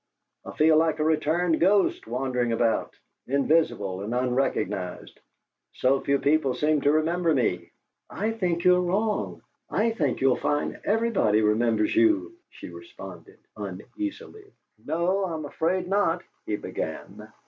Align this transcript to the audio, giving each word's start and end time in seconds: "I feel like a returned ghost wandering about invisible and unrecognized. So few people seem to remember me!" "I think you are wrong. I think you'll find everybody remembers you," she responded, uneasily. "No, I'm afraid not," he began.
"I 0.43 0.51
feel 0.53 0.77
like 0.77 0.97
a 0.97 1.03
returned 1.03 1.59
ghost 1.59 2.07
wandering 2.07 2.51
about 2.53 2.95
invisible 3.27 4.01
and 4.01 4.15
unrecognized. 4.15 5.19
So 5.73 6.01
few 6.01 6.17
people 6.17 6.55
seem 6.55 6.81
to 6.81 6.91
remember 6.91 7.31
me!" 7.35 7.69
"I 8.09 8.31
think 8.31 8.65
you 8.65 8.77
are 8.77 8.81
wrong. 8.81 9.43
I 9.69 9.91
think 9.91 10.19
you'll 10.19 10.37
find 10.37 10.79
everybody 10.85 11.41
remembers 11.43 11.95
you," 11.95 12.33
she 12.49 12.69
responded, 12.69 13.37
uneasily. 13.55 14.51
"No, 14.83 15.25
I'm 15.25 15.45
afraid 15.45 15.87
not," 15.87 16.23
he 16.47 16.55
began. 16.55 17.31